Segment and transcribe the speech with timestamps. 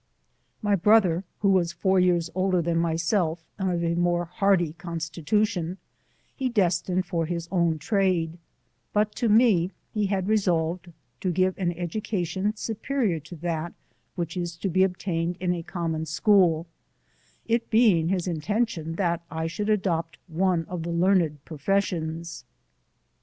[0.63, 4.25] My brothet, who was * B' four years older than myself and of a more
[4.25, 5.77] hardy coDsitution,
[6.35, 8.39] he destined for his own trade,
[8.93, 13.73] but to me he had resolved to give an education supe rior to that
[14.15, 16.65] which is to be obtained in a common school,
[17.45, 22.43] it being his intention that I should adopt one of the learned professions.